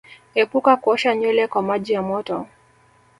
Epuka 0.41 0.73
kuosha 0.81 1.15
nywele 1.15 1.43
kwa 1.51 1.61
maji 1.61 1.93
ya 1.93 2.01
moto 2.01 2.47